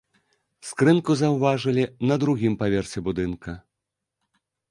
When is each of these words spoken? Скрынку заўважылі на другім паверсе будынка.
Скрынку 0.69 1.11
заўважылі 1.21 1.83
на 2.11 2.15
другім 2.25 2.57
паверсе 2.63 2.99
будынка. 3.09 3.51